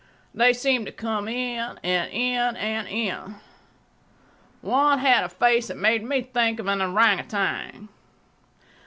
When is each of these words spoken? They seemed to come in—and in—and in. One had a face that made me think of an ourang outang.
They 0.33 0.51
seemed 0.51 0.87
to 0.87 0.91
come 0.91 1.27
in—and 1.27 2.09
in—and 2.11 2.87
in. 2.87 3.35
One 4.61 4.97
had 4.97 5.23
a 5.23 5.29
face 5.29 5.67
that 5.67 5.77
made 5.77 6.03
me 6.03 6.23
think 6.23 6.59
of 6.59 6.65
an 6.65 6.81
ourang 6.81 7.19
outang. 7.19 7.87